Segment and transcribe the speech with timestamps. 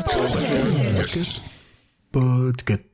[0.00, 1.42] Podcast.
[2.12, 2.91] Podcast.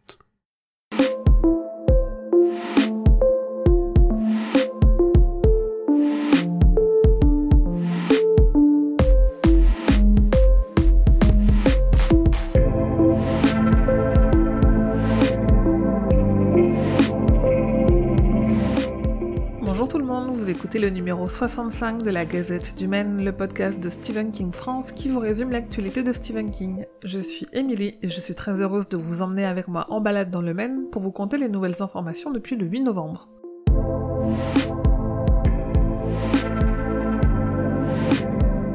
[19.79, 23.31] Bonjour tout le monde, vous écoutez le numéro 65 de la Gazette du Maine, le
[23.31, 26.85] podcast de Stephen King France qui vous résume l'actualité de Stephen King.
[27.05, 30.33] Je suis Émilie et je suis très heureuse de vous emmener avec moi en balade
[30.33, 33.29] dans le Maine pour vous conter les nouvelles informations depuis le 8 novembre.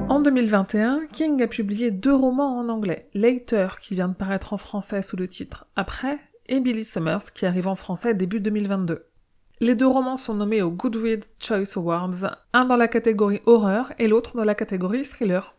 [0.07, 4.57] En 2021, King a publié deux romans en anglais, Later qui vient de paraître en
[4.57, 9.03] français sous le titre Après et Billy Summers qui arrive en français début 2022.
[9.63, 14.09] Les deux romans sont nommés aux Goodreads Choice Awards, un dans la catégorie horreur et
[14.09, 15.53] l'autre dans la catégorie thriller.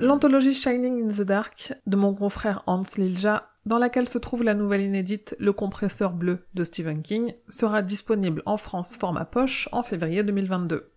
[0.00, 4.54] L'anthologie Shining in the Dark de mon confrère Hans Lilja, dans laquelle se trouve la
[4.54, 9.84] nouvelle inédite Le compresseur bleu de Stephen King, sera disponible en France format poche en
[9.84, 10.90] février 2022.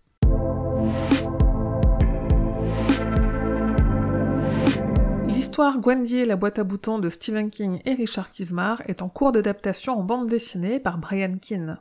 [5.40, 9.32] L'histoire Gwendy la boîte à boutons de Stephen King et Richard Kismar est en cours
[9.32, 11.78] d'adaptation en bande dessinée par Brian Keane.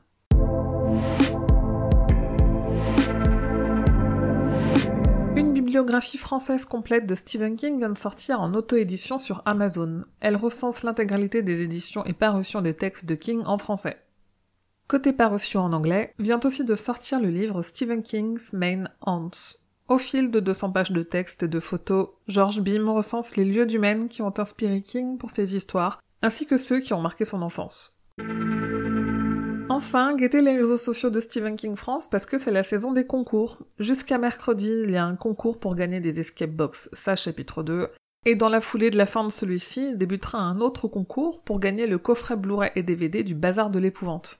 [5.35, 10.05] Une bibliographie française complète de Stephen King vient de sortir en auto-édition sur Amazon.
[10.21, 13.97] Elle recense l'intégralité des éditions et parutions des textes de King en français.
[14.87, 19.59] Côté parution en anglais, vient aussi de sortir le livre Stephen King's Main Haunts.
[19.89, 23.65] Au fil de 200 pages de textes et de photos, George Beam recense les lieux
[23.65, 27.25] du Maine qui ont inspiré King pour ses histoires, ainsi que ceux qui ont marqué
[27.25, 27.97] son enfance.
[29.67, 33.07] Enfin, guettez les réseaux sociaux de Stephen King France parce que c'est la saison des
[33.07, 33.57] concours.
[33.79, 37.89] Jusqu'à mercredi, il y a un concours pour gagner des escape box, ça chapitre 2.
[38.27, 41.87] Et dans la foulée de la fin de celui-ci, débutera un autre concours pour gagner
[41.87, 44.39] le coffret Blu-ray et DVD du Bazar de l'épouvante.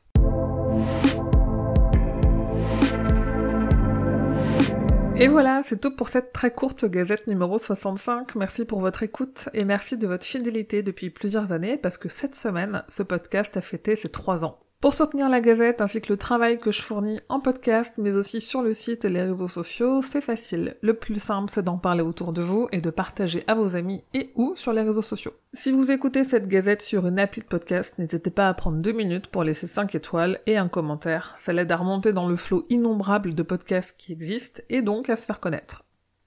[5.19, 8.35] Et voilà, c'est tout pour cette très courte gazette numéro 65.
[8.35, 12.35] Merci pour votre écoute et merci de votre fidélité depuis plusieurs années parce que cette
[12.35, 14.59] semaine, ce podcast a fêté ses trois ans.
[14.81, 18.39] Pour soutenir la gazette ainsi que le travail que je fournis en podcast, mais aussi
[18.39, 20.77] sur le site et les réseaux sociaux, c'est facile.
[20.79, 24.05] Le plus simple, c'est d'en parler autour de vous et de partager à vos amis
[24.13, 25.33] et ou sur les réseaux sociaux.
[25.51, 28.93] Si vous écoutez cette gazette sur une appli de podcast, n'hésitez pas à prendre deux
[28.93, 31.33] minutes pour laisser 5 étoiles et un commentaire.
[31.35, 35.17] Ça l'aide à remonter dans le flot innombrable de podcasts qui existent et donc à
[35.17, 35.83] se faire connaître.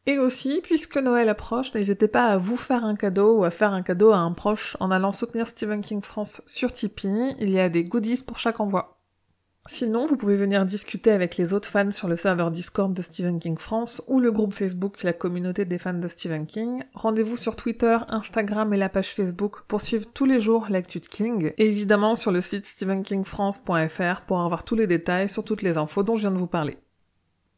[0.06, 3.72] Et aussi, puisque Noël approche, n'hésitez pas à vous faire un cadeau ou à faire
[3.72, 7.36] un cadeau à un proche en allant soutenir Stephen King France sur Tipeee.
[7.38, 8.98] Il y a des goodies pour chaque envoi.
[9.68, 13.38] Sinon, vous pouvez venir discuter avec les autres fans sur le serveur Discord de Stephen
[13.38, 16.82] King France ou le groupe Facebook La communauté des fans de Stephen King.
[16.94, 21.06] Rendez-vous sur Twitter, Instagram et la page Facebook pour suivre tous les jours l'actu de
[21.06, 25.78] King et évidemment sur le site stephenkingfrance.fr pour avoir tous les détails sur toutes les
[25.78, 26.76] infos dont je viens de vous parler.